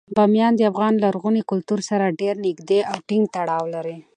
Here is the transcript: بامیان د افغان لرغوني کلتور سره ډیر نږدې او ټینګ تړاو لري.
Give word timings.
بامیان 0.15 0.53
د 0.55 0.61
افغان 0.71 0.93
لرغوني 1.03 1.41
کلتور 1.51 1.79
سره 1.89 2.15
ډیر 2.21 2.35
نږدې 2.45 2.79
او 2.91 2.97
ټینګ 3.07 3.25
تړاو 3.35 3.63
لري. 3.75 3.97